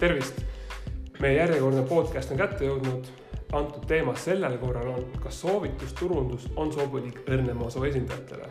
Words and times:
tervist! 0.00 0.38
meie 1.20 1.34
järjekordne 1.36 1.82
podcast 1.84 2.30
on 2.32 2.38
kätte 2.40 2.64
jõudnud. 2.64 3.08
antud 3.52 3.82
teema 3.90 4.14
sellel 4.16 4.54
korral 4.58 4.88
on, 4.94 5.02
kas 5.20 5.40
soovitusturundus 5.42 6.46
on 6.56 6.72
sobilik 6.72 7.18
õrnema 7.28 7.68
soo 7.70 7.84
esindajatele. 7.84 8.48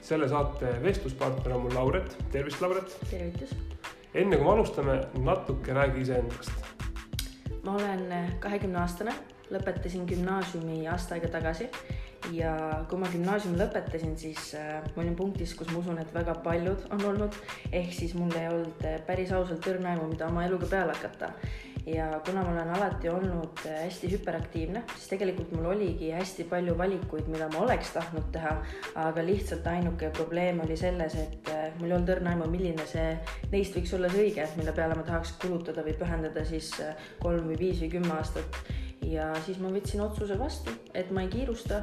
selle 0.00 0.28
saate 0.28 0.70
vestluspartner 0.82 1.52
on 1.52 1.66
mul 1.66 1.74
Lauret, 1.76 2.16
tervist, 2.32 2.62
Lauret! 2.64 2.96
tervitus! 3.10 3.52
enne 4.14 4.36
kui 4.36 4.46
me 4.46 4.52
alustame, 4.54 4.96
natuke 5.18 5.76
räägi 5.76 6.00
iseendast. 6.06 6.64
ma 7.64 7.76
olen 7.76 8.32
kahekümne 8.40 8.80
aastane, 8.80 9.12
lõpetasin 9.52 10.08
gümnaasiumi 10.08 10.86
aasta 10.88 11.18
aega 11.18 11.28
tagasi 11.36 11.68
ja 12.34 12.52
kui 12.88 12.98
ma 13.00 13.08
gümnaasiumi 13.12 13.58
lõpetasin, 13.60 14.16
siis 14.18 14.52
äh, 14.58 14.82
ma 14.94 15.02
olin 15.02 15.16
punktis, 15.16 15.54
kus 15.56 15.70
ma 15.72 15.80
usun, 15.80 16.00
et 16.02 16.10
väga 16.14 16.34
paljud 16.44 16.84
on 16.94 17.04
olnud, 17.12 17.38
ehk 17.72 17.94
siis 17.94 18.14
mul 18.18 18.34
ei 18.38 18.48
olnud 18.50 18.84
äh, 18.86 18.98
päris 19.06 19.32
ausalt 19.36 19.66
õrna 19.70 19.94
aimu, 19.94 20.10
mida 20.12 20.28
oma 20.28 20.44
eluga 20.48 20.68
peale 20.70 20.96
hakata. 20.96 21.32
ja 21.88 22.20
kuna 22.20 22.42
ma 22.44 22.50
olen 22.52 22.70
alati 22.76 23.08
olnud 23.08 23.62
äh, 23.66 23.78
hästi 23.86 24.10
hüperaktiivne, 24.12 24.82
siis 24.94 25.08
tegelikult 25.12 25.52
mul 25.56 25.70
oligi 25.72 26.10
hästi 26.12 26.44
palju 26.50 26.74
valikuid, 26.78 27.30
mida 27.32 27.48
ma 27.52 27.62
oleks 27.64 27.94
tahtnud 27.94 28.28
teha, 28.32 28.56
aga 29.06 29.24
lihtsalt 29.24 29.66
ainuke 29.66 30.10
probleem 30.16 30.60
oli 30.64 30.76
selles, 30.76 31.16
et 31.16 31.52
mul 31.78 31.88
ei 31.88 31.96
olnud 31.96 32.12
õrna 32.16 32.34
aimu, 32.34 32.50
milline 32.52 32.84
see 32.90 33.14
neist 33.54 33.78
võiks 33.78 33.94
olla 33.96 34.12
see 34.12 34.26
õige, 34.26 34.50
mille 34.60 34.76
peale 34.76 34.98
ma 34.98 35.06
tahaks 35.06 35.38
kulutada 35.40 35.86
või 35.86 35.96
pühendada 35.96 36.44
siis 36.44 36.74
kolm 37.22 37.48
või 37.48 37.58
viis 37.62 37.80
või 37.84 37.94
kümme 37.96 38.18
aastat 38.18 38.60
ja 39.06 39.30
siis 39.46 39.58
ma 39.62 39.70
võtsin 39.72 40.02
otsuse 40.04 40.38
vastu, 40.38 40.72
et 40.94 41.10
ma 41.14 41.24
ei 41.24 41.30
kiirusta, 41.32 41.82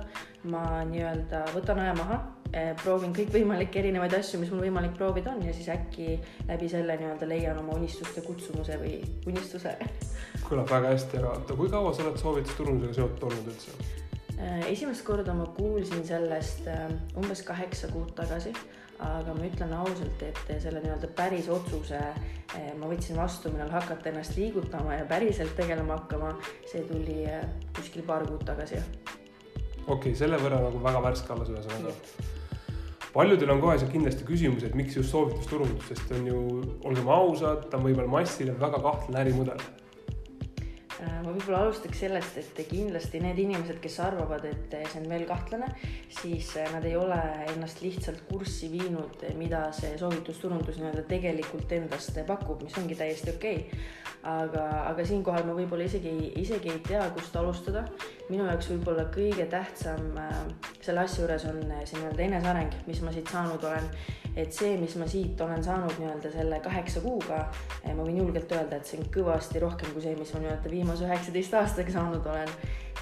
ma 0.52 0.84
nii-öelda 0.90 1.42
võtan 1.56 1.82
aja 1.84 1.96
maha, 1.98 2.20
eh, 2.52 2.72
proovin 2.82 3.14
kõikvõimalikke 3.16 3.82
erinevaid 3.82 4.14
asju, 4.20 4.40
mis 4.42 4.52
mul 4.54 4.66
võimalik 4.68 4.96
proovida 4.98 5.34
on 5.34 5.44
ja 5.46 5.54
siis 5.54 5.70
äkki 5.74 6.20
läbi 6.48 6.70
selle 6.72 6.98
nii-öelda 7.02 7.30
leian 7.30 7.60
oma 7.62 7.78
unistuste 7.80 8.24
kutsumuse 8.26 8.80
või 8.82 9.00
unistuse. 9.28 9.76
kõlab 10.48 10.70
väga 10.72 10.94
hästi, 10.94 11.22
aga 11.22 11.36
oota, 11.36 11.60
kui 11.60 11.72
kaua 11.72 11.94
sa 11.94 12.06
oled 12.06 12.22
soovitusturundusega 12.22 13.00
seotud 13.00 13.30
olnud 13.30 13.54
üldse? 13.54 13.78
Eh, 14.36 14.66
esimest 14.72 15.06
korda 15.08 15.34
ma 15.34 15.48
kuulsin 15.58 16.04
sellest 16.08 16.68
eh, 16.68 16.90
umbes 17.18 17.46
kaheksa 17.48 17.92
kuud 17.94 18.12
tagasi 18.18 18.54
aga 19.04 19.34
ma 19.36 19.48
ütlen 19.48 19.74
ausalt, 19.76 20.22
et 20.24 20.52
selle 20.64 20.80
nii-öelda 20.84 21.10
päris 21.18 21.50
otsuse 21.52 22.00
eh, 22.00 22.72
ma 22.80 22.88
võtsin 22.88 23.18
vastu, 23.20 23.52
millal 23.52 23.74
hakata 23.74 24.12
ennast 24.12 24.38
liigutama 24.40 25.00
ja 25.00 25.08
päriselt 25.10 25.56
tegelema 25.58 26.00
hakkama, 26.00 26.32
see 26.72 26.86
tuli 26.88 27.24
eh, 27.28 27.44
kuskil 27.76 28.06
paar 28.08 28.24
kuud 28.28 28.46
tagasi. 28.48 28.80
okei 28.80 29.98
okay,, 29.98 30.16
selle 30.16 30.40
võrra 30.40 30.62
nagu 30.64 30.80
väga 30.84 31.04
värske 31.10 31.34
alles 31.36 31.52
ühesõnaga. 31.52 31.96
paljudel 33.14 33.56
on 33.56 33.64
kohe 33.64 33.80
seal 33.80 33.92
kindlasti 33.92 34.28
küsimus, 34.28 34.64
et 34.64 34.76
miks 34.76 34.96
just 34.96 35.12
soovitusturundus, 35.12 35.90
sest 35.92 36.16
on 36.16 36.30
ju, 36.32 36.44
olgem 36.88 37.12
ausad, 37.12 37.68
ta 37.70 37.80
on 37.80 37.90
võib-olla 37.90 38.20
massile 38.20 38.56
väga 38.60 38.80
kahtlane 38.84 39.26
ärimudel 39.26 39.68
ma 41.02 41.32
võib-olla 41.34 41.64
alustaks 41.66 42.00
sellest, 42.06 42.38
et 42.40 42.60
kindlasti 42.70 43.20
need 43.24 43.40
inimesed, 43.44 43.80
kes 43.84 43.98
arvavad, 44.06 44.46
et 44.48 44.76
see 44.92 45.02
on 45.02 45.08
veel 45.12 45.26
kahtlane, 45.28 45.68
siis 46.14 46.54
äh, 46.60 46.70
nad 46.74 46.86
ei 46.88 46.96
ole 47.00 47.18
ennast 47.52 47.82
lihtsalt 47.84 48.24
kurssi 48.30 48.70
viinud, 48.72 49.26
mida 49.40 49.66
see 49.76 49.96
soovitusturundus 50.00 50.80
nii-öelda 50.80 51.06
tegelikult 51.10 51.72
endast 51.76 52.20
pakub, 52.28 52.64
mis 52.64 52.78
ongi 52.80 52.98
täiesti 53.00 53.34
okei 53.34 53.64
okay. 53.66 53.82
aga, 54.36 54.66
aga 54.92 55.08
siinkohal 55.08 55.48
ma 55.48 55.58
võib-olla 55.58 55.88
isegi, 55.90 56.14
isegi 56.42 56.72
ei 56.74 56.84
tea, 56.88 57.04
kust 57.18 57.36
alustada. 57.40 57.86
minu 58.30 58.48
jaoks 58.48 58.72
võib-olla 58.72 59.10
kõige 59.14 59.50
tähtsam 59.52 60.16
äh, 60.22 60.38
selle 60.82 61.04
asja 61.04 61.24
juures 61.26 61.50
on 61.52 61.60
see 61.84 62.00
nii-öelda 62.00 62.30
eneseareng, 62.30 62.80
mis 62.88 63.04
ma 63.04 63.14
siit 63.16 63.30
saanud 63.32 63.64
olen 63.64 63.92
et 64.36 64.54
see, 64.54 64.76
mis 64.78 64.96
ma 65.00 65.08
siit 65.08 65.42
olen 65.42 65.64
saanud 65.64 65.94
nii-öelda 66.00 66.32
selle 66.34 66.60
kaheksa 66.64 67.02
kuuga, 67.04 67.46
eh, 67.84 67.94
ma 67.94 68.04
võin 68.04 68.20
julgelt 68.20 68.52
öelda, 68.52 68.80
et 68.80 68.90
see 68.90 69.00
on 69.00 69.08
kõvasti 69.14 69.62
rohkem 69.64 69.94
kui 69.94 70.04
see, 70.04 70.16
mis 70.20 70.34
ma 70.36 70.42
nii-öelda 70.44 70.72
viimase 70.72 71.08
üheksateist 71.08 71.56
aastaga 71.62 71.96
saanud 71.96 72.28
olen. 72.34 72.52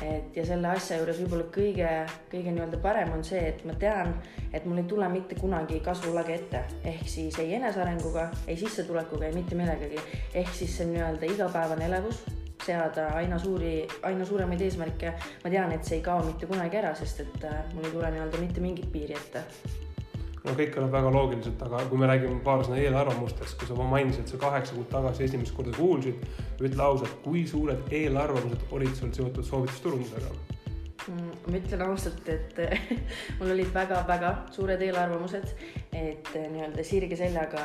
et 0.03 0.35
ja 0.35 0.43
selle 0.45 0.67
asja 0.73 0.97
juures 0.97 1.19
võib-olla 1.21 1.43
kõige, 1.53 1.89
kõige 2.31 2.51
nii-öelda 2.51 2.79
parem 2.81 3.11
on 3.13 3.21
see, 3.23 3.41
et 3.51 3.59
ma 3.65 3.75
tean, 3.77 4.15
et 4.51 4.65
mul 4.65 4.81
ei 4.81 4.87
tule 4.89 5.09
mitte 5.09 5.37
kunagi 5.37 5.79
kasvulage 5.85 6.33
ette, 6.33 6.63
ehk 6.83 7.05
siis 7.07 7.37
ei 7.39 7.53
enesearenguga, 7.59 8.29
ei 8.47 8.57
sissetulekuga, 8.57 9.27
ei 9.27 9.37
mitte 9.37 9.55
millegagi. 9.55 10.01
ehk 10.33 10.49
siis 10.53 10.77
see 10.77 10.87
on 10.87 10.95
nii-öelda 10.95 11.29
igapäevane 11.35 11.85
elevus 11.85 12.23
seada 12.65 13.07
aina 13.19 13.37
suuri, 13.39 13.87
aina 14.01 14.25
suuremaid 14.25 14.61
eesmärke. 14.61 15.13
ma 15.43 15.49
tean, 15.49 15.71
et 15.71 15.85
see 15.85 15.97
ei 16.01 16.03
kao 16.03 16.25
mitte 16.25 16.49
kunagi 16.49 16.81
ära, 16.81 16.95
sest 16.95 17.25
et 17.27 17.49
äh, 17.49 17.63
mul 17.73 17.85
ei 17.85 17.91
tule 17.91 18.11
nii-öelda 18.11 18.41
mitte 18.41 18.61
mingit 18.61 18.91
piiri 18.91 19.13
ette 19.13 19.45
no 20.43 20.55
kõik 20.57 20.73
kõlab 20.75 20.91
väga 20.93 21.11
loogiliselt, 21.15 21.61
aga 21.67 21.83
kui 21.89 21.99
me 21.99 22.09
räägime 22.09 22.39
paar 22.45 22.63
sõna 22.65 22.79
eelarvamustest, 22.81 23.57
kui 23.59 23.69
sa 23.69 23.77
mainisid, 23.77 24.27
sa 24.27 24.39
kaheksa 24.41 24.75
kuud 24.77 24.89
tagasi 24.91 25.27
esimest 25.27 25.55
korda 25.55 25.75
kuulsid, 25.77 26.25
ütle 26.59 26.83
ausalt, 26.83 27.15
kui 27.23 27.45
suured 27.49 27.93
eelarvamused 27.93 28.67
olid 28.75 28.97
sul 28.97 29.13
seotud 29.15 29.47
soovitusturundusega? 29.47 30.33
Mm, 31.03 31.31
ma 31.47 31.59
ütlen 31.59 31.81
ausalt, 31.83 32.27
et 32.31 32.59
mul 33.39 33.55
olid 33.55 33.71
väga-väga 33.75 34.33
suured 34.55 34.83
eelarvamused, 34.83 35.55
et 35.93 36.29
eh, 36.35 36.47
nii-öelda 36.49 36.83
sirge 36.85 37.17
seljaga 37.17 37.63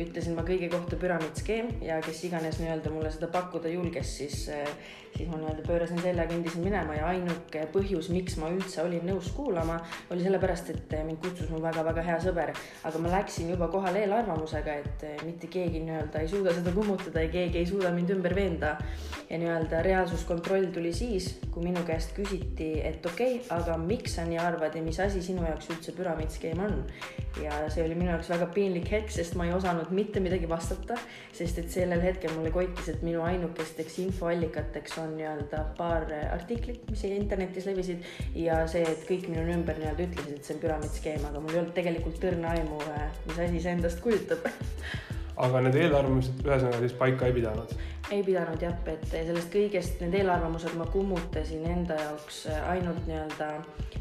ütlesin 0.00 0.36
ma 0.36 0.44
kõigi 0.46 0.68
kohta 0.72 0.96
püramiidskeem 1.00 1.74
ja 1.84 1.98
kes 2.04 2.22
iganes 2.28 2.60
nii-öelda 2.60 2.92
mulle 2.92 3.10
seda 3.12 3.28
pakkuda 3.32 3.68
julges, 3.68 4.14
siis, 4.20 4.46
eh, 4.52 4.70
siis 5.16 5.28
ma 5.28 5.40
nii-öelda 5.40 5.64
pöörasin 5.66 6.00
selja, 6.00 6.24
kõndisin 6.30 6.64
minema 6.64 6.96
ja 6.96 7.10
ainuke 7.12 7.66
põhjus, 7.74 8.08
miks 8.14 8.38
ma 8.40 8.48
üldse 8.54 8.80
olin 8.84 9.04
nõus 9.08 9.28
kuulama, 9.36 9.76
oli 10.10 10.24
sellepärast, 10.24 10.72
et 10.72 10.96
eh, 10.96 11.04
mind 11.04 11.20
kutsus 11.24 11.50
mu 11.52 11.60
väga-väga 11.64 12.06
hea 12.06 12.16
sõber, 12.24 12.54
aga 12.88 13.02
ma 13.04 13.12
läksin 13.18 13.52
juba 13.52 13.68
kohale 13.72 14.04
eelarvamusega, 14.06 14.78
et 14.80 15.06
mitte 15.28 15.52
keegi 15.52 15.84
nii-öelda 15.84 16.24
ei 16.24 16.32
suuda 16.32 16.56
seda 16.56 16.72
kummutada 16.76 17.26
ja 17.26 17.32
keegi 17.32 17.60
ei 17.60 17.68
suuda 17.68 17.92
mind 17.92 18.16
ümber 18.16 18.36
veenda. 18.36 18.76
ja 19.26 19.38
nii-öelda 19.42 19.80
reaalsuskontroll 19.82 20.68
tuli 20.70 20.92
siis, 20.94 21.32
kui 21.50 21.64
minu 21.64 21.80
käest 21.82 22.12
küsiti 22.14 22.68
et 22.86 23.06
okei 23.06 23.40
okay,, 23.40 23.58
aga 23.58 23.74
miks 23.80 24.14
sa 24.14 24.24
nii 24.24 24.38
arvad 24.38 24.76
ja 24.76 24.82
mis 24.82 25.00
asi 25.02 25.22
sinu 25.22 25.42
jaoks 25.42 25.70
üldse 25.74 25.94
püramiidskeem 25.96 26.60
on? 26.62 26.84
ja 27.42 27.65
see 27.72 27.84
oli 27.84 27.96
minu 27.98 28.12
jaoks 28.12 28.30
väga 28.32 28.48
piinlik 28.54 28.90
hetk, 28.92 29.12
sest 29.14 29.36
ma 29.38 29.46
ei 29.48 29.54
osanud 29.56 29.90
mitte 29.96 30.22
midagi 30.24 30.48
vastata, 30.50 30.98
sest 31.36 31.60
et 31.62 31.70
sellel 31.72 32.02
hetkel 32.04 32.34
mulle 32.36 32.52
koitis, 32.54 32.90
et 32.92 33.02
minu 33.06 33.24
ainukesteks 33.26 33.98
infoallikateks 34.06 34.98
on 35.02 35.16
nii-öelda 35.18 35.64
paar 35.78 36.08
artiklit, 36.32 36.86
mis 36.90 37.04
internetis 37.10 37.68
levisid 37.70 38.06
ja 38.38 38.62
see, 38.70 38.84
et 38.86 39.04
kõik 39.08 39.28
minu 39.32 39.46
ümber 39.56 39.78
nii-öelda 39.80 40.08
ütlesid, 40.08 40.38
et 40.38 40.48
see 40.48 40.56
on 40.56 40.64
püramiidskeem, 40.64 41.28
aga 41.30 41.42
mul 41.42 41.54
ei 41.56 41.62
olnud 41.64 41.76
tegelikult 41.76 42.30
õrna 42.32 42.56
aimu, 42.56 42.80
mis 43.28 43.44
asi 43.48 43.62
see 43.62 43.76
endast 43.78 44.02
kujutab 44.04 44.50
aga 45.36 45.60
need 45.66 45.76
eelarvamused 45.82 46.40
ühesõnaga 46.44 46.80
siis 46.80 46.96
paika 46.96 47.28
ei 47.28 47.36
pidanud? 47.36 47.76
ei 48.10 48.22
pidanud 48.22 48.62
jah, 48.62 48.76
et 48.86 49.04
sellest 49.10 49.50
kõigest 49.50 50.00
need 50.04 50.14
eelarvamused 50.20 50.76
ma 50.78 50.86
kummutasin 50.92 51.64
enda 51.66 51.96
jaoks 51.98 52.44
ainult 52.70 53.02
nii-öelda 53.08 53.48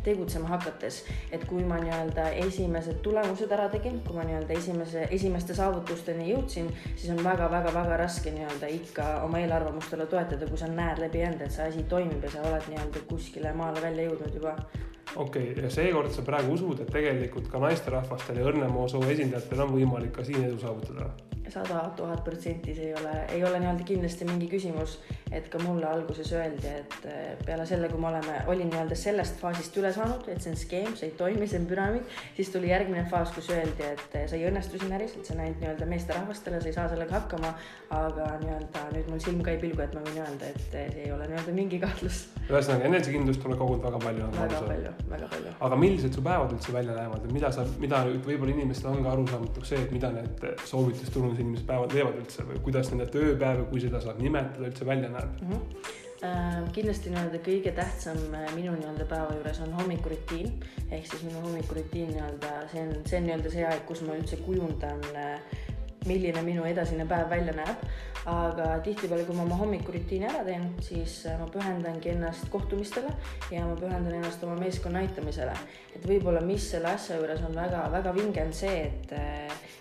tegutsema 0.05 0.51
hakates. 0.53 1.03
et 1.31 1.45
kui 1.49 1.63
ma 1.65 1.79
nii-öelda 1.81 2.29
esimesed 2.45 3.01
tulemused 3.05 3.51
ära 3.51 3.67
tegin, 3.73 3.99
kui 4.07 4.15
ma 4.15 4.25
nii-öelda 4.27 4.57
esimese, 4.59 5.07
esimeste 5.11 5.57
saavutusteni 5.57 6.29
jõudsin, 6.31 6.69
siis 6.95 7.11
on 7.17 7.23
väga-väga-väga 7.25 7.97
raske 8.05 8.31
nii-öelda 8.35 8.71
ikka 8.79 9.07
oma 9.25 9.41
eelarvamustele 9.41 10.05
toetada, 10.11 10.47
kui 10.47 10.61
sa 10.61 10.69
näed 10.71 11.01
läbi 11.01 11.25
enda, 11.25 11.45
et 11.45 11.57
see 11.57 11.71
asi 11.71 11.87
toimib 11.89 12.23
ja 12.23 12.35
sa 12.37 12.45
oled 12.45 12.69
nii-öelda 12.69 13.07
kuskile 13.09 13.53
maale 13.57 13.81
välja 13.81 14.11
jõudnud 14.11 14.37
juba 14.37 14.59
okei 15.15 15.51
okay,, 15.51 15.63
ja 15.63 15.69
seekord 15.69 16.11
sa 16.11 16.25
praegu 16.25 16.53
usud, 16.57 16.81
et 16.81 16.91
tegelikult 16.91 17.47
ka 17.51 17.61
naisterahvastel 17.63 18.41
ja 18.41 18.49
õrnemaa 18.49 18.89
soo 18.91 19.03
esindajatel 19.09 19.65
on 19.67 19.73
võimalik 19.77 20.13
ka 20.15 20.25
siin 20.27 20.43
edu 20.47 20.59
saavutada? 20.61 21.11
Sada 21.53 21.83
tuhat 21.97 22.23
protsenti, 22.23 22.75
see 22.75 22.89
ei 22.91 22.95
ole, 22.99 23.13
ei 23.35 23.43
ole 23.43 23.61
nii-öelda 23.61 23.87
kindlasti 23.87 24.27
mingi 24.29 24.49
küsimus 24.51 24.99
et 25.35 25.47
ka 25.49 25.59
mulle 25.59 25.87
alguses 25.89 26.29
öeldi, 26.35 26.69
et 26.69 27.07
eh, 27.09 27.33
peale 27.45 27.65
selle, 27.67 27.89
kui 27.89 27.99
me 28.01 28.09
oleme, 28.11 28.37
olin 28.51 28.69
nii-öelda 28.69 28.97
sellest 28.99 29.39
faasist 29.41 29.75
üle 29.81 29.91
saanud, 29.95 30.27
et 30.31 30.43
see 30.43 30.53
on 30.53 30.59
skeem, 30.59 30.91
see 30.97 31.09
ei 31.09 31.15
toimi, 31.17 31.47
see 31.49 31.59
on 31.59 31.65
püramiid, 31.69 32.13
siis 32.37 32.51
tuli 32.53 32.69
järgmine 32.69 33.05
faas, 33.09 33.33
kus 33.35 33.49
öeldi, 33.53 33.87
et 33.95 34.17
eh, 34.19 34.27
sa 34.29 34.37
ei 34.37 34.45
õnnestu 34.49 34.79
siin 34.81 34.93
äris, 34.95 35.15
et 35.17 35.25
see 35.27 35.35
on 35.35 35.41
ainult 35.43 35.63
nii-öelda 35.63 35.89
meesterahvastele, 35.89 36.61
sa 36.61 36.71
ei 36.71 36.77
saa 36.77 36.87
sellega 36.91 37.17
hakkama. 37.19 37.55
aga 37.95 38.25
nii-öelda 38.41 38.81
nüüd 38.91 39.09
mul 39.11 39.19
silm 39.23 39.41
ka 39.45 39.53
ei 39.53 39.59
pilgu, 39.61 39.79
et 39.83 39.93
ma 39.95 40.01
võin 40.05 40.21
öelda, 40.23 40.49
et 40.51 40.77
eh, 40.77 40.87
see 40.93 41.03
ei 41.05 41.11
ole 41.15 41.27
nii-öelda 41.29 41.55
mingi 41.55 41.79
kahtlus. 41.81 42.25
ühesõnaga 42.45 42.89
enesekindlust 42.91 43.41
tuleb 43.43 43.59
kogunud 43.59 43.83
väga 43.85 44.01
palju. 44.05 44.29
väga 44.37 44.61
palju, 44.69 44.93
väga 45.09 45.29
palju. 45.33 45.55
aga 45.67 45.81
millised 45.83 46.17
su 46.17 46.23
päevad 46.25 46.53
üldse 46.53 46.73
välja 46.75 46.97
näevad, 46.97 47.25
et 47.25 47.35
mida 47.35 47.51
sa, 47.55 47.65
mida 47.81 48.03
võib-olla 48.13 48.53
inimestel 48.53 48.93
on 48.93 49.03
ka 49.05 49.13
arusaamatuks 49.15 49.73
see, 49.73 49.83
et 49.87 49.95
mida 49.95 50.11
need 50.13 50.45
soovitusturundus 51.35 51.39
inimesed 51.39 51.67
päevad 51.67 51.93
teevad 51.93 52.17
üldse 52.19 52.45
või 52.47 52.61
kuidas 52.63 52.89
nende 52.91 53.07
tööpäev, 53.11 53.67
kui 53.69 53.81
seda 53.83 54.01
saab 54.01 54.19
nimetada, 54.21 54.67
üldse 54.69 54.85
välja 54.85 55.09
näeb? 55.09 55.41
mm. 55.41 55.51
-hmm. 55.51 56.71
kindlasti 56.73 57.09
nii-öelda 57.09 57.39
kõige 57.43 57.71
tähtsam 57.75 58.17
äh, 58.33 58.47
minu 58.55 58.71
nii-öelda 58.71 59.05
päeva 59.05 59.33
juures 59.35 59.59
on 59.61 59.73
hommikurutiin 59.73 60.63
ehk 60.91 61.05
siis 61.05 61.23
minu 61.23 61.41
hommikurutiin 61.41 62.09
nii-öelda 62.13 62.67
see 62.71 62.81
on, 62.81 62.95
see 63.05 63.19
on 63.19 63.25
nii-öelda 63.27 63.51
see 63.51 63.65
aeg, 63.65 63.85
kus 63.85 64.01
ma 64.01 64.15
üldse 64.15 64.37
kujundan 64.37 65.03
äh, 65.15 65.39
milline 66.05 66.41
minu 66.41 66.65
edasine 66.65 67.05
päev 67.05 67.29
välja 67.29 67.53
näeb. 67.53 67.87
aga 68.25 68.79
tihtipeale, 68.81 69.21
kui 69.23 69.35
ma 69.37 69.43
oma 69.43 69.55
hommikurutiini 69.59 70.25
ära 70.25 70.39
teen, 70.47 70.63
siis 70.81 71.27
ma 71.37 71.45
pühendangi 71.53 72.09
ennast 72.09 72.47
kohtumistele 72.49 73.11
ja 73.53 73.61
ma 73.67 73.75
pühendan 73.77 74.15
ennast 74.17 74.43
oma 74.43 74.55
meeskonna 74.57 75.03
aitamisele. 75.05 75.53
et 75.95 76.07
võib-olla, 76.09 76.41
mis 76.41 76.71
selle 76.71 76.89
asja 76.89 77.19
juures 77.19 77.43
on 77.45 77.53
väga-väga 77.55 78.13
vinge, 78.15 78.41
on 78.41 78.53
see, 78.53 78.87
et 78.87 79.13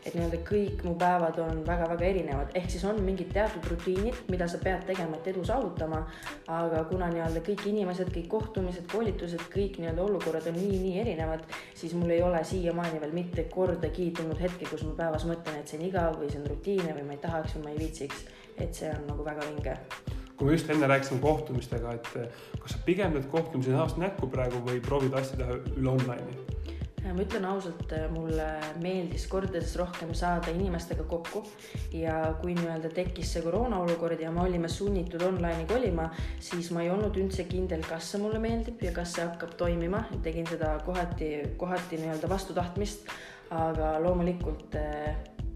et 0.05 0.15
nii-öelda 0.15 0.41
kõik 0.45 0.83
mu 0.85 0.95
päevad 1.01 1.39
on 1.41 1.62
väga-väga 1.67 2.06
erinevad, 2.06 2.53
ehk 2.59 2.71
siis 2.71 2.85
on 2.89 3.01
mingid 3.05 3.31
teatud 3.33 3.65
rutiinid, 3.71 4.19
mida 4.33 4.49
sa 4.51 4.61
pead 4.62 4.85
tegema, 4.89 5.17
et 5.17 5.31
edu 5.33 5.45
saavutama. 5.49 6.03
aga 6.55 6.85
kuna 6.91 7.09
nii-öelda 7.12 7.41
kõik 7.47 7.65
inimesed, 7.71 8.11
kõik 8.12 8.29
kohtumised, 8.29 8.87
koolitused, 8.93 9.47
kõik 9.53 9.79
nii-öelda 9.81 10.03
olukorrad 10.05 10.49
on 10.51 10.59
nii-nii 10.59 10.99
erinevad, 11.01 11.47
siis 11.75 11.95
mul 11.97 12.11
ei 12.11 12.23
ole 12.23 12.45
siiamaani 12.45 13.01
veel 13.01 13.15
mitte 13.17 13.47
kordagi 13.53 14.11
tulnud 14.17 14.41
hetke, 14.41 14.69
kus 14.71 14.85
ma 14.85 14.93
päevas 15.05 15.25
mõtlen, 15.29 15.61
et 15.61 15.69
see 15.69 15.81
on 15.81 15.87
igav 15.89 16.19
või 16.21 16.33
see 16.33 16.43
on 16.43 16.50
rutiinne 16.53 16.97
või 16.99 17.07
ma 17.09 17.17
ei 17.17 17.23
tahaks 17.25 17.57
või 17.57 17.65
ma 17.65 17.73
ei 17.75 17.81
viitsiks. 17.87 18.27
et 18.59 18.75
see 18.75 18.91
on 18.91 19.09
nagu 19.09 19.25
väga 19.25 19.47
vinge 19.49 19.79
kui 20.37 20.47
me 20.47 20.53
just 20.53 20.71
enne 20.71 20.87
rääkisime 20.87 21.21
kohtumistega, 21.21 21.93
et 21.95 22.09
kas 22.59 22.75
sa 22.75 22.83
pigem 22.87 23.15
teed 23.15 23.31
kohtumisi 23.31 23.71
näost 23.71 23.99
näkku 24.03 24.27
praegu 24.31 24.62
või 24.67 24.83
proovid 24.83 25.15
asju 25.15 25.39
teha 25.41 25.59
üle 25.77 25.91
online'i? 25.95 26.54
Ma 27.05 27.21
ütlen 27.21 27.45
ausalt, 27.45 27.93
mulle 28.15 28.47
meeldis 28.81 29.27
kordades 29.29 29.75
rohkem 29.77 30.15
saada 30.17 30.53
inimestega 30.55 31.05
kokku. 31.09 31.45
Ja 31.93 32.17
kui 32.41 32.55
nii-öelda 32.56 32.91
tekkis 32.95 33.35
see 33.35 33.45
koroona 33.45 33.83
olukord 33.85 34.21
ja 34.21 34.33
me 34.33 34.45
olime 34.47 34.71
sunnitud 34.73 35.23
online'i 35.27 35.69
kolima, 35.69 36.09
siis 36.41 36.71
ma 36.73 36.85
ei 36.85 36.91
olnud 36.95 37.17
üldse 37.21 37.45
kindel, 37.51 37.85
kas 37.89 38.15
see 38.15 38.23
mulle 38.23 38.41
meeldib 38.43 38.83
ja 38.85 38.95
kas 38.97 39.17
see 39.19 39.27
hakkab 39.27 39.55
toimima, 39.61 40.06
tegin 40.25 40.49
seda 40.49 40.79
kohati, 40.87 41.31
kohati 41.61 42.01
nii-öelda 42.01 42.31
vastu 42.31 42.56
tahtmist, 42.56 43.09
aga 43.55 43.95
loomulikult 44.03 44.81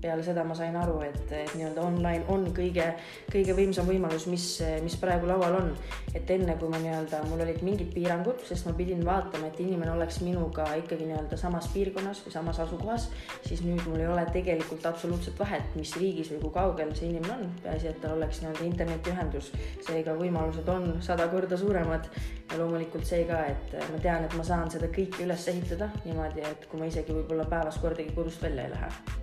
peale 0.00 0.23
seda 0.23 0.45
ma 0.47 0.55
sain 0.55 0.77
aru, 0.79 1.00
et, 1.03 1.33
et 1.35 1.55
nii-öelda 1.56 1.83
online 1.83 2.27
on 2.31 2.47
kõige, 2.55 2.87
kõige 3.33 3.55
võimsam 3.59 3.89
võimalus, 3.89 4.29
mis, 4.31 4.47
mis 4.85 4.97
praegu 5.00 5.27
laual 5.27 5.59
on. 5.59 5.73
et 6.15 6.31
enne, 6.31 6.55
kui 6.59 6.71
ma 6.71 6.79
nii-öelda, 6.83 7.21
mul 7.29 7.43
olid 7.45 7.61
mingid 7.67 7.91
piirangud, 7.95 8.41
sest 8.47 8.67
ma 8.69 8.75
pidin 8.79 9.03
vaatama, 9.06 9.50
et 9.50 9.61
inimene 9.62 9.93
oleks 9.93 10.21
minuga 10.25 10.69
ikkagi 10.81 11.09
nii-öelda 11.09 11.39
samas 11.41 11.69
piirkonnas 11.75 12.23
või 12.25 12.35
samas 12.35 12.61
asukohas, 12.65 13.09
siis 13.47 13.62
nüüd 13.67 13.83
mul 13.89 14.03
ei 14.03 14.09
ole 14.11 14.25
tegelikult 14.35 14.87
absoluutselt 14.89 15.39
vahet, 15.41 15.75
mis 15.79 15.95
riigis 15.99 16.33
või 16.35 16.43
kui 16.47 16.55
kaugel 16.56 16.94
see 16.99 17.11
inimene 17.11 17.35
on, 17.35 17.53
peaasi, 17.65 17.93
et 17.93 18.01
tal 18.03 18.17
oleks 18.17 18.43
nii-öelda 18.43 18.67
internetiühendus. 18.71 19.53
seega 19.87 20.15
võimalused 20.19 20.69
on 20.73 20.91
sada 21.05 21.29
korda 21.33 21.59
suuremad 21.59 22.11
ja 22.53 22.59
loomulikult 22.59 23.06
see 23.06 23.25
ka, 23.29 23.44
et 23.51 23.79
ma 23.93 24.03
tean, 24.03 24.25
et 24.25 24.37
ma 24.39 24.47
saan 24.47 24.71
seda 24.71 24.91
kõike 24.94 25.25
üles 25.27 25.49
ehitada 25.51 25.91
niimoodi, 26.05 26.47
et 26.47 26.69
kui 26.71 26.81
ma 26.81 26.91
isegi 26.91 27.17
võib-olla 27.17 27.49
päevas 27.51 27.81
kordagi 27.83 28.15
kodust 28.17 28.43
välja 28.43 28.69
ei 28.69 28.77
lähe 28.77 29.18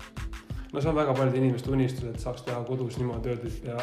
no 0.75 0.81
see 0.83 0.92
on 0.92 0.98
väga 0.98 1.16
paljude 1.16 1.39
inimeste 1.39 1.72
unistus, 1.72 2.10
et 2.10 2.19
saaks 2.19 2.44
teha 2.45 2.60
kodus 2.68 3.00
niimoodi 3.00 3.31
tööd, 3.31 3.60
ja 3.63 3.80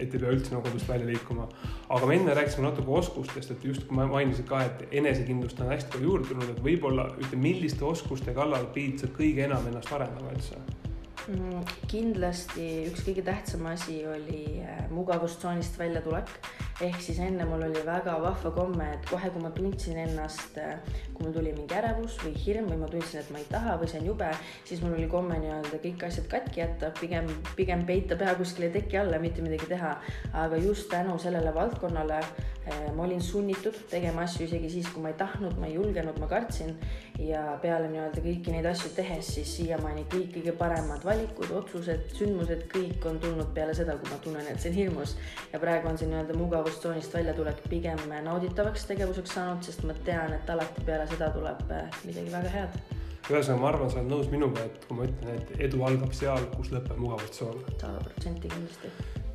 et 0.00 0.14
ei 0.14 0.20
pea 0.20 0.32
üldse 0.32 0.54
nagu 0.54 0.62
kodust 0.64 0.88
välja 0.88 1.08
liikuma. 1.08 1.48
aga 1.90 2.06
me 2.06 2.16
enne 2.16 2.34
rääkisime 2.36 2.68
natuke 2.68 2.92
oskustest, 3.00 3.50
et 3.50 3.64
just 3.64 3.90
mainisid 3.90 4.46
ka, 4.48 4.62
et 4.68 4.94
enesekindlust 5.02 5.60
on 5.60 5.72
hästi 5.74 5.92
palju 5.94 6.10
juurde 6.12 6.30
tulnud, 6.30 6.52
et 6.54 6.62
võib-olla 6.64 7.08
ütle, 7.16 7.40
milliste 7.40 7.84
oskuste 7.84 8.34
kallal 8.36 8.70
pidid 8.74 9.02
sa 9.02 9.10
kõige 9.16 9.44
enam 9.48 9.66
ennast 9.72 9.92
arendama 9.96 10.32
üldse 10.36 10.60
mm,? 11.26 11.64
kindlasti 11.90 12.68
üks 12.90 13.04
kõige 13.08 13.26
tähtsam 13.26 13.66
asi 13.72 14.00
oli 14.08 14.42
äh, 14.62 14.84
mugavustsoonist 14.94 15.78
väljatulek 15.80 16.30
ehk 16.80 17.00
siis 17.04 17.18
enne 17.20 17.44
mul 17.44 17.62
oli 17.66 17.82
väga 17.84 18.14
vahva 18.22 18.50
komme, 18.56 18.86
et 18.94 19.08
kohe, 19.10 19.30
kui 19.32 19.42
ma 19.42 19.50
tundsin 19.56 19.98
ennast, 20.00 20.56
kui 21.14 21.26
mul 21.26 21.34
tuli 21.34 21.52
mingi 21.56 21.76
ärevus 21.76 22.16
või 22.24 22.32
hirm 22.44 22.70
või 22.72 22.78
ma 22.80 22.88
tundsin, 22.92 23.20
et 23.20 23.32
ma 23.34 23.40
ei 23.42 23.48
taha 23.50 23.76
või 23.80 23.90
see 23.90 24.00
on 24.00 24.08
jube, 24.08 24.30
siis 24.68 24.80
mul 24.84 24.96
oli 24.96 25.08
komme 25.12 25.36
nii-öelda 25.42 25.80
kõik 25.84 26.06
asjad 26.08 26.30
katki 26.32 26.62
jätta, 26.62 26.92
pigem, 27.00 27.28
pigem 27.58 27.84
peita 27.88 28.16
pea 28.20 28.32
kuskile 28.38 28.70
teki 28.72 29.00
alla, 29.02 29.20
mitte 29.20 29.44
midagi 29.44 29.68
teha. 29.74 29.96
aga 30.32 30.56
just 30.56 30.88
tänu 30.90 31.18
sellele 31.18 31.52
valdkonnale 31.54 32.20
ma 32.96 33.04
olin 33.06 33.22
sunnitud 33.24 33.76
tegema 33.90 34.24
asju 34.26 34.44
isegi 34.46 34.70
siis, 34.70 34.88
kui 34.92 35.02
ma 35.02 35.12
ei 35.12 35.18
tahtnud, 35.20 35.56
ma 35.60 35.68
ei 35.68 35.76
julgenud, 35.76 36.18
ma 36.20 36.28
kartsin 36.30 36.74
ja 37.18 37.42
peale 37.62 37.88
nii-öelda 37.92 38.24
kõiki 38.24 38.54
neid 38.54 38.68
asju 38.68 38.92
tehes, 38.96 39.34
siis 39.36 39.54
siiamaani 39.58 40.06
kõik 40.12 40.34
kõige 40.36 40.56
paremad 40.58 41.04
valikud, 41.04 41.50
otsused, 41.60 42.10
sündmused, 42.16 42.66
kõik 42.72 43.06
on 43.10 43.20
tulnud 43.22 43.54
peale 43.56 43.74
seda, 43.76 43.96
kui 44.00 44.12
ma 44.12 44.20
tunnen, 44.22 44.50
et 44.50 44.60
see 44.60 44.72
on 44.74 44.78
hirmus 44.82 45.16
ja 45.52 45.62
praegu 45.62 45.90
on 45.90 45.98
see 46.00 46.10
nii-öelda 46.10 46.36
mugavus 46.38 46.80
komfortstsoonist 46.80 47.14
väljatulek 47.14 47.60
pigem 47.68 47.98
nauditavaks 48.24 48.86
tegevuseks 48.88 49.34
saanud, 49.34 49.62
sest 49.66 49.82
ma 49.84 49.94
tean, 50.06 50.32
et 50.32 50.50
alati 50.50 50.84
peale 50.86 51.06
seda 51.10 51.30
tuleb 51.34 51.72
äh, 51.74 51.98
midagi 52.06 52.32
väga 52.32 52.52
head. 52.54 52.78
ühesõnaga, 53.30 53.60
ma 53.60 53.68
arvan, 53.68 53.90
sa 53.90 54.00
oled 54.00 54.10
nõus 54.10 54.30
minuga, 54.32 54.64
et 54.64 54.86
kui 54.86 54.96
ma 54.96 55.08
ütlen, 55.08 55.34
et 55.36 55.64
edu 55.68 55.82
algab 55.86 56.14
seal, 56.16 56.46
kus 56.56 56.72
lõpeb 56.74 57.02
mugavustsoon. 57.04 57.64
sada 57.76 57.98
protsenti 58.06 58.48
kindlasti. 58.48 59.29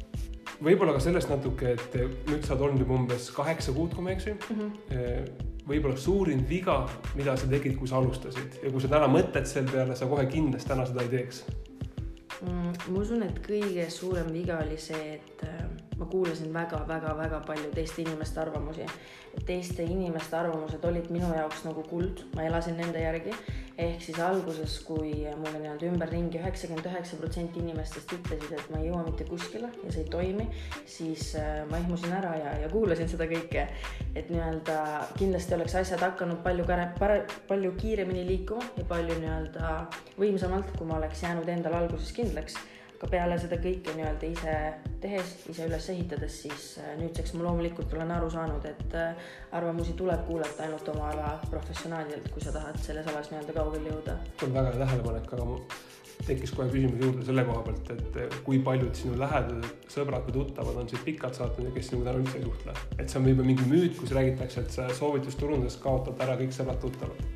Võib-olla 0.63 0.95
ka 0.95 1.03
sellest 1.03 1.29
natuke, 1.31 1.75
et 1.75 1.97
nüüd 2.29 2.45
sa 2.45 2.55
oled 2.55 2.69
olnud 2.69 2.85
juba 2.85 2.95
umbes 2.99 3.27
kaheksa 3.35 3.75
kuud, 3.75 3.93
kui 3.95 4.05
ma 4.05 4.13
ei 4.13 4.19
eksi 4.19 4.37
mm. 4.37 4.71
-hmm 4.93 5.51
võib-olla 5.65 5.97
suurim 5.97 6.43
viga, 6.49 6.83
mida 7.17 7.33
sa 7.37 7.47
tegid, 7.49 7.73
kui 7.79 7.89
sa 7.89 7.97
alustasid 7.97 8.59
ja 8.63 8.71
kui 8.71 8.81
sa 8.83 8.91
täna 8.91 9.07
mõtled 9.09 9.47
selle 9.49 9.71
peale, 9.71 9.95
sa 9.97 10.05
kohe 10.05 10.27
kindlasti 10.29 10.69
täna 10.69 10.85
seda 10.85 11.01
ei 11.01 11.09
teeks 11.09 11.41
mm,? 12.41 12.73
ma 12.91 13.01
usun, 13.01 13.23
et 13.25 13.39
kõige 13.45 13.87
suurem 13.89 14.29
viga 14.33 14.59
oli 14.61 14.77
see, 14.81 15.17
et 15.17 15.43
äh, 15.47 15.63
ma 15.97 16.07
kuulasin 16.11 16.53
väga-väga-väga 16.53 17.41
palju 17.47 17.71
teiste 17.75 18.03
inimeste 18.03 18.41
arvamusi. 18.41 18.85
teiste 19.45 19.83
inimeste 19.83 20.37
arvamused 20.37 20.83
olid 20.85 21.09
minu 21.11 21.31
jaoks 21.35 21.65
nagu 21.65 21.83
kuld, 21.89 22.25
ma 22.35 22.45
elasin 22.47 22.77
nende 22.77 23.01
järgi. 23.01 23.33
Ehk 23.77 24.03
siis 24.03 24.19
alguses, 24.23 24.77
kui 24.87 25.11
mulle 25.35 25.59
nii-öelda 25.59 25.87
ümberringi 25.89 26.39
üheksakümmend 26.39 26.87
üheksa 26.87 27.17
protsenti 27.19 27.59
inimestest 27.59 28.13
ütlesid, 28.15 28.53
et 28.55 28.69
ma 28.71 28.79
ei 28.79 28.87
jõua 28.87 29.01
mitte 29.07 29.27
kuskile 29.27 29.71
ja 29.83 29.91
see 29.91 30.05
ei 30.05 30.11
toimi, 30.13 30.45
siis 30.89 31.33
äh, 31.39 31.63
ma 31.69 31.81
ehmusin 31.81 32.13
ära 32.15 32.31
ja, 32.39 32.53
ja 32.63 32.69
kuulasin 32.71 33.11
seda 33.11 33.27
kõike. 33.31 33.65
et 34.15 34.29
nii-öelda 34.31 34.77
kindlasti 35.19 35.57
oleks 35.57 35.75
asjad 35.75 36.03
hakanud 36.05 36.39
palju, 36.45 36.67
palju 37.49 37.73
kiiremini 37.81 38.23
liikuma 38.29 38.63
ja 38.77 38.87
palju 38.87 39.19
nii-öelda 39.19 39.73
võimsamalt, 40.21 40.71
kui 40.77 40.87
ma 40.87 41.01
oleks 41.01 41.25
jäänud 41.27 41.51
endale 41.51 41.83
alguses 41.83 42.15
kindlaks 42.15 42.55
ka 42.99 43.09
peale 43.11 43.37
seda 43.41 43.57
kõike 43.61 43.95
nii-öelda 43.97 44.29
ise 44.29 44.53
tehes, 45.03 45.33
ise 45.51 45.67
üles 45.67 45.89
ehitades, 45.93 46.37
siis 46.45 46.67
äh, 46.81 46.93
nüüdseks 46.99 47.35
ma 47.35 47.47
loomulikult 47.47 47.93
olen 47.95 48.13
aru 48.15 48.29
saanud, 48.33 48.65
et 48.69 48.95
äh, 48.99 49.33
arvamusi 49.57 49.95
tuleb 49.99 50.25
kuulata 50.27 50.65
ainult 50.65 50.87
oma 50.93 51.09
ala 51.11 51.33
professionaalidelt, 51.51 52.31
kui 52.33 52.43
sa 52.43 52.55
tahad 52.55 52.79
selles 52.83 53.09
alas 53.11 53.31
nii-öelda 53.31 53.57
kaugele 53.57 53.91
jõuda. 53.91 54.17
see 54.39 54.49
on 54.49 54.57
väga 54.57 54.71
hea 54.71 54.81
tähelepanek, 54.85 55.29
aga 55.37 55.49
mul 55.51 55.61
tekkis 56.25 56.53
kohe 56.55 56.69
küsimus 56.71 57.01
juurde 57.03 57.25
selle 57.27 57.43
koha 57.45 57.63
pealt, 57.67 57.93
et 57.95 58.19
äh, 58.23 58.37
kui 58.47 58.59
paljud 58.69 58.97
sinu 58.97 59.19
lähedased 59.19 59.89
sõbrad 59.97 60.27
või 60.29 60.37
tuttavad 60.39 60.83
on 60.83 60.91
sind 60.91 61.03
pikalt 61.07 61.39
saatnud 61.39 61.69
ja 61.69 61.75
kes 61.75 61.91
sinuga 61.91 62.11
täna 62.11 62.23
üldse 62.23 62.39
ei 62.39 62.47
suhtle. 62.47 62.77
et 62.97 63.07
see 63.09 63.21
on 63.21 63.27
võib-olla 63.29 63.51
mingi 63.51 63.71
müüt, 63.71 63.97
kus 63.99 64.15
räägitakse, 64.15 64.65
et 64.65 64.99
soovitusturunduses 65.01 65.81
kaotad 65.83 66.23
ära 66.25 66.39
kõik 66.39 66.55
sõbrad-tuttavad 66.55 67.33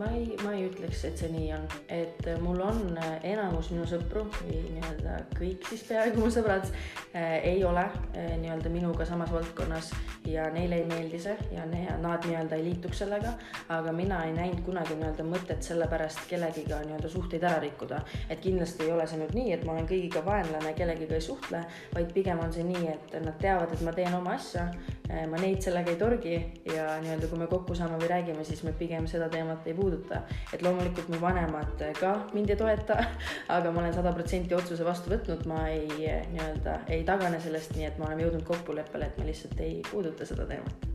ma 0.00 0.06
ei, 0.16 0.34
ma 0.44 0.54
ei 0.56 0.64
ütleks, 0.64 1.02
et 1.04 1.20
see 1.20 1.28
nii 1.28 1.48
on, 1.52 1.64
et 1.92 2.28
mul 2.40 2.60
on 2.64 2.78
äh, 2.96 3.18
enamus 3.34 3.68
minu 3.74 3.84
sõpru 3.88 4.22
või 4.38 4.60
nii-öelda 4.72 5.16
kõik 5.36 5.66
siis 5.68 5.82
peaaegu 5.84 6.22
mu 6.22 6.30
sõbrad 6.32 6.64
äh, 6.70 7.36
ei 7.50 7.60
ole 7.68 7.82
äh, 7.84 8.30
nii-öelda 8.40 8.72
minuga 8.72 9.04
samas 9.04 9.28
valdkonnas 9.34 9.90
ja 10.30 10.46
neile 10.54 10.78
ei 10.80 10.86
meeldi 10.88 11.20
see 11.20 11.34
ja 11.52 11.66
ne, 11.68 11.82
nad 12.00 12.24
nii-öelda 12.24 12.56
ei 12.56 12.64
liituks 12.70 13.02
sellega. 13.02 13.34
aga 13.68 13.92
mina 13.92 14.22
ei 14.24 14.32
näinud 14.36 14.62
kunagi 14.64 14.96
nii-öelda 14.96 15.26
mõtet 15.28 15.68
selle 15.68 15.88
pärast 15.90 16.24
kellegiga 16.30 16.80
nii-öelda 16.86 17.12
suhteid 17.12 17.44
ära 17.44 17.60
rikkuda. 17.60 18.00
et 18.30 18.40
kindlasti 18.40 18.88
ei 18.88 18.94
ole 18.96 19.06
see 19.10 19.20
nüüd 19.20 19.36
nii, 19.36 19.52
et 19.58 19.68
ma 19.68 19.76
olen 19.76 19.90
kõigiga 19.90 20.24
vaenlane, 20.24 20.72
kellegiga 20.80 21.18
ei 21.18 21.26
suhtle, 21.28 21.60
vaid 21.92 22.16
pigem 22.16 22.40
on 22.40 22.56
see 22.56 22.64
nii, 22.64 22.86
et 22.94 23.18
nad 23.20 23.36
teavad, 23.42 23.76
et 23.76 23.84
ma 23.84 23.92
teen 23.92 24.16
oma 24.16 24.38
asja. 24.38 24.70
ma 25.10 25.38
neid 25.42 25.58
sellega 25.58 25.90
ei 25.90 25.98
torgi 25.98 26.34
ja 26.70 26.84
nii-öelda, 27.02 27.28
kui 27.28 27.38
me 27.38 27.50
kokku 27.50 27.74
saame 27.74 27.98
või 28.00 28.12
räägime, 28.14 28.44
siis 28.46 28.62
me 28.62 28.72
pigem 28.72 29.08
seda 29.10 29.28
teemat 29.28 29.66
ei 29.66 29.74
puuduta 29.74 29.89
puuduta. 29.90 30.22
et 30.52 30.62
loomulikult 30.62 31.08
mu 31.08 31.20
vanemad 31.20 31.82
ka 32.00 32.14
mind 32.32 32.50
ei 32.50 32.56
toeta, 32.56 32.96
aga 33.56 33.72
ma 33.72 33.80
olen 33.80 33.94
sada 33.94 34.12
protsenti 34.12 34.54
otsuse 34.54 34.84
vastu 34.84 35.10
võtnud, 35.10 35.46
ma 35.50 35.66
ei 35.68 35.88
nii-öelda 36.32 36.80
ei 36.88 37.04
tagane 37.04 37.40
sellest, 37.40 37.74
nii 37.76 37.88
et 37.90 37.98
me 37.98 38.06
oleme 38.06 38.26
jõudnud 38.26 38.46
kokkuleppele, 38.46 39.10
et 39.10 39.18
me 39.18 39.26
lihtsalt 39.26 39.60
ei 39.60 39.80
puuduta 39.90 40.26
seda 40.26 40.46
teemat. 40.46 40.88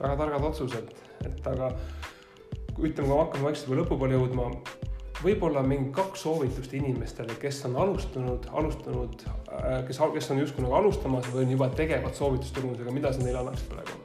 väga 0.00 0.16
targad 0.16 0.48
otsused, 0.50 0.94
et 1.26 1.46
aga 1.46 1.70
ütleme, 2.78 3.08
kui 3.08 3.10
me 3.10 3.20
hakkame 3.20 3.48
vaikselt 3.50 3.70
juba 3.70 3.82
lõpupoole 3.82 4.18
jõudma, 4.18 4.48
võib-olla 5.24 5.62
mingi 5.66 5.92
kaks 5.94 6.26
soovitust 6.26 6.74
inimestele, 6.74 7.36
kes 7.40 7.62
on 7.68 7.78
alustanud, 7.84 8.48
alustanud, 8.52 9.22
äh, 9.54 9.84
kes, 9.88 10.02
kes 10.18 10.32
on 10.34 10.42
justkui 10.42 10.66
nagu 10.66 10.80
alustamas 10.82 11.30
või 11.32 11.46
on 11.46 11.54
juba 11.56 11.70
tegevad 11.74 12.18
soovitusturundusega, 12.18 12.94
mida 12.94 13.12
sa 13.12 13.22
neile 13.24 13.40
annaksid 13.44 13.70
praegu? 13.72 14.03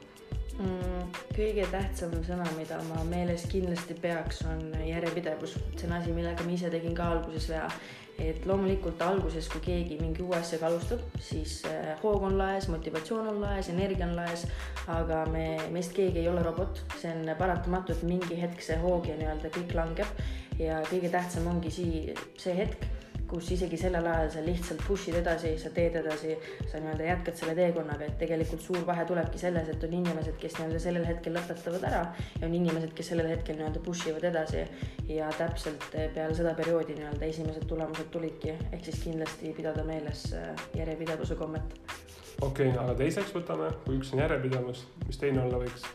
Mm,? 0.60 1.08
kõige 1.34 1.64
tähtsam 1.72 2.12
sõna, 2.26 2.44
mida 2.56 2.78
ma 2.90 3.02
meeles 3.08 3.46
kindlasti 3.50 3.96
peaks, 4.00 4.42
on 4.50 4.74
järjepidevus. 4.86 5.56
see 5.76 5.88
on 5.88 5.96
asi, 5.98 6.12
millega 6.16 6.44
ma 6.44 6.54
ise 6.54 6.70
tegin 6.72 6.94
ka 6.94 7.08
alguses 7.16 7.48
vea. 7.50 7.66
et 8.20 8.44
loomulikult 8.44 9.00
alguses, 9.00 9.46
kui 9.48 9.62
keegi 9.64 9.96
mingi 9.96 10.20
uue 10.20 10.36
asjaga 10.36 10.66
alustab, 10.68 11.00
siis 11.24 11.62
äh, 11.64 11.94
hoog 12.02 12.26
on 12.28 12.36
laes, 12.36 12.66
motivatsioon 12.68 13.30
on 13.30 13.40
laes, 13.40 13.70
energia 13.72 14.04
on 14.04 14.12
laes, 14.18 14.44
aga 14.92 15.22
me, 15.32 15.46
meist 15.72 15.96
keegi 15.96 16.20
ei 16.20 16.28
ole 16.28 16.42
robot, 16.44 16.82
see 17.00 17.08
on 17.14 17.32
paratamatu, 17.38 17.96
et 17.96 18.04
mingi 18.04 18.36
hetk 18.42 18.60
see 18.60 18.76
hoog 18.82 19.08
ja 19.08 19.16
nii-öelda 19.16 19.54
kõik 19.56 19.72
langeb 19.78 20.24
ja 20.60 20.82
kõige 20.90 21.08
tähtsam 21.08 21.48
ongi 21.48 21.72
sii-, 21.72 22.18
see 22.36 22.58
hetk 22.60 22.84
kus 23.30 23.50
isegi 23.54 23.78
sellel 23.78 24.06
ajal 24.10 24.30
sa 24.34 24.42
lihtsalt 24.44 24.82
push'id 24.86 25.16
edasi, 25.20 25.52
sa 25.60 25.70
teed 25.74 25.96
edasi, 26.00 26.34
sa 26.70 26.80
nii-öelda 26.82 27.06
jätkad 27.06 27.38
selle 27.38 27.54
teekonnaga, 27.58 28.08
et 28.08 28.18
tegelikult 28.20 28.64
suur 28.64 28.82
vahe 28.86 29.04
tulebki 29.08 29.38
selles, 29.38 29.70
et 29.70 29.86
on 29.86 29.96
inimesed, 30.00 30.36
kes 30.42 30.58
nii-öelda 30.58 30.82
sellel 30.82 31.06
hetkel 31.06 31.36
lõpetavad 31.38 31.86
ära 31.90 32.02
ja 32.40 32.48
on 32.48 32.58
inimesed, 32.58 32.92
kes 32.98 33.12
sellel 33.12 33.30
hetkel 33.30 33.58
nii-öelda 33.60 33.84
push 33.86 34.10
ivad 34.10 34.26
edasi 34.32 34.64
ja 35.10 35.30
täpselt 35.38 35.88
peale 35.94 36.34
seda 36.36 36.54
perioodi 36.58 36.98
nii-öelda 36.98 37.30
esimesed 37.30 37.66
tulemused 37.70 38.10
tulidki, 38.14 38.56
ehk 38.72 38.86
siis 38.90 39.02
kindlasti 39.06 39.54
pidada 39.56 39.86
meeles 39.86 40.26
äh, 40.34 40.68
järjepidevuse 40.78 41.38
kommet. 41.38 41.76
okei 42.40 42.70
okay,, 42.72 42.78
aga 42.84 42.94
teiseks 42.98 43.34
võtame, 43.36 43.70
kui 43.86 44.00
üks 44.00 44.14
on 44.14 44.24
järjepidevus, 44.26 44.86
mis 45.06 45.22
teine 45.22 45.44
olla 45.46 45.62
võiks? 45.62 45.86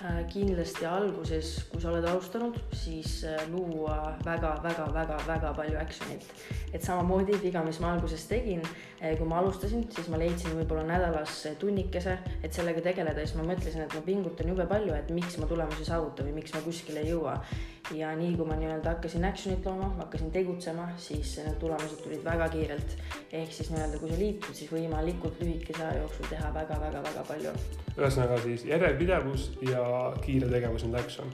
Äh, 0.00 0.22
kindlasti 0.32 0.86
alguses, 0.88 1.48
kui 1.68 1.80
sa 1.82 1.90
oled 1.90 2.06
alustanud, 2.08 2.54
siis 2.72 3.18
äh, 3.28 3.42
luua 3.52 4.14
väga-väga-väga-väga 4.24 5.50
palju 5.58 5.76
action'it. 5.76 6.24
et 6.72 6.80
samamoodi 6.80 7.36
viga, 7.42 7.60
mis 7.66 7.80
ma 7.84 7.90
alguses 7.92 8.24
tegin, 8.30 8.62
äh, 9.02 9.12
kui 9.18 9.28
ma 9.28 9.42
alustasin, 9.42 9.84
siis 9.92 10.08
ma 10.08 10.16
leidsin 10.16 10.56
võib-olla 10.56 10.86
nädalas 10.88 11.42
tunnikese, 11.60 12.16
et 12.40 12.56
sellega 12.56 12.80
tegeleda 12.80 13.26
siis 13.26 13.36
ma 13.36 13.44
mõtlesin, 13.52 13.84
et 13.84 13.98
ma 13.98 14.00
pingutan 14.06 14.48
jube 14.48 14.64
palju, 14.72 14.94
et 14.96 15.12
miks 15.12 15.36
ma 15.36 15.50
tulemusi 15.50 15.84
saavutan 15.84 16.30
või 16.30 16.38
miks 16.40 16.56
ma 16.56 16.64
kuskile 16.64 17.04
ei 17.04 17.12
jõua. 17.12 17.36
Ja 17.94 18.10
nii 18.16 18.34
kui 18.36 18.46
ma 18.46 18.56
nii-öelda 18.58 18.94
hakkasin 18.94 19.24
action'it 19.24 19.66
looma, 19.66 19.88
hakkasin 19.98 20.30
tegutsema, 20.30 20.88
siis 20.96 21.36
need 21.44 21.58
tulemused 21.62 22.02
tulid 22.04 22.24
väga 22.24 22.48
kiirelt. 22.48 22.96
ehk 23.32 23.52
siis 23.52 23.70
nii-öelda, 23.70 23.98
kui 23.98 24.10
sa 24.10 24.18
liitud, 24.18 24.54
siis 24.54 24.72
võimalikult 24.72 25.42
lühikese 25.42 25.84
aja 25.84 26.02
jooksul 26.02 26.30
teha 26.30 26.52
väga-väga-väga 26.54 27.24
palju. 27.28 27.54
ühesõnaga 27.96 28.40
siis 28.42 28.64
järjepidevus 28.64 29.50
ja 29.70 29.84
kiire 30.24 30.48
tegevus 30.48 30.84
and 30.84 30.94
action. 30.94 31.32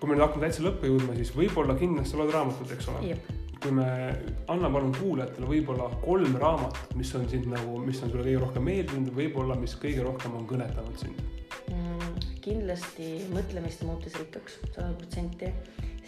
kui 0.00 0.08
me 0.08 0.14
nüüd 0.14 0.24
hakkame 0.24 0.46
täitsa 0.46 0.62
lõppu 0.62 0.92
jõudma, 0.92 1.16
siis 1.18 1.34
võib-olla 1.36 1.74
kindlasti 1.74 2.16
loed 2.16 2.32
raamatut, 2.32 2.72
eks 2.72 2.88
ole? 2.88 3.16
kui 3.62 3.72
me, 3.74 3.86
anna 4.48 4.70
palun 4.70 4.94
kuulajatele 5.00 5.48
võib-olla 5.48 5.88
kolm 6.04 6.36
raamatut, 6.38 6.94
mis 6.96 7.14
on 7.18 7.26
sind 7.28 7.50
nagu, 7.50 7.80
mis 7.82 8.02
on 8.02 8.12
sulle 8.12 8.22
kõige 8.22 8.44
rohkem 8.44 8.70
meeldinud, 8.70 9.10
võib-olla, 9.16 9.58
mis 9.58 9.74
kõige 9.82 10.06
rohkem 10.06 10.38
on 10.38 10.46
kõnetanud 10.46 11.02
sind? 11.02 11.37
Kindlasti 12.48 13.10
mõtlemist 13.32 13.84
muutis 13.84 14.16
rikkaks, 14.18 14.60
sada 14.72 14.92
protsenti. 14.96 15.52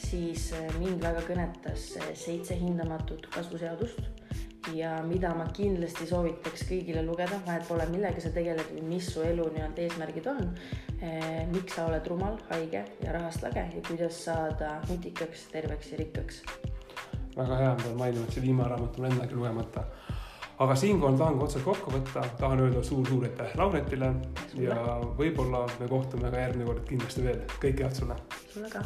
siis 0.00 0.52
äh, 0.56 0.70
mind 0.80 1.02
väga 1.02 1.20
kõnetas 1.26 1.90
äh, 2.00 2.14
Seitse 2.16 2.56
hindamatut 2.56 3.26
kasvuseadust 3.34 4.00
ja 4.74 5.02
mida 5.04 5.32
ma 5.36 5.46
kindlasti 5.52 6.06
soovitaks 6.08 6.64
kõigile 6.68 7.02
lugeda, 7.04 7.40
vahet 7.46 7.66
pole, 7.68 7.86
millega 7.90 8.20
sa 8.22 8.32
tegeled 8.32 8.72
või 8.72 8.84
mis 8.94 9.08
su 9.12 9.24
elu 9.24 9.46
nii-öelda 9.54 9.84
eesmärgid 9.84 10.28
on. 10.30 10.50
Eh, 11.00 11.46
miks 11.52 11.76
sa 11.76 11.86
oled 11.88 12.06
rumal, 12.12 12.38
haige 12.50 12.84
ja 13.04 13.12
rahast 13.16 13.44
lage 13.44 13.64
ja 13.74 13.82
kuidas 13.88 14.24
saada 14.24 14.78
nutikaks, 14.88 15.48
terveks 15.52 15.92
ja 15.92 16.00
rikkaks. 16.00 16.42
väga 17.36 17.56
hea, 17.56 17.74
ma 17.84 17.94
mainima, 18.04 18.26
et 18.26 18.36
see 18.36 18.44
viimane 18.44 18.68
raamat 18.68 18.98
on 18.98 19.10
endagi 19.10 19.34
lugemata. 19.34 19.84
Aga 20.60 20.74
siinkohal 20.76 21.16
tahan 21.18 21.38
ka 21.38 21.46
otsad 21.48 21.64
kokku 21.64 21.94
võtta, 21.94 22.24
tahan 22.40 22.64
öelda 22.66 22.82
suur-suur 22.84 23.24
aitäh 23.28 23.54
Lauretile. 23.60 24.12
Ja 24.60 24.76
võib-olla 25.18 25.64
me 25.80 25.88
kohtume 25.88 26.32
ka 26.32 26.44
järgmine 26.44 26.68
kord 26.68 26.84
kindlasti 26.88 27.24
veel, 27.24 27.40
kõike 27.62 27.86
head 27.86 28.02
sulle. 28.02 28.20
sulle 28.52 28.72
ka 28.72 28.84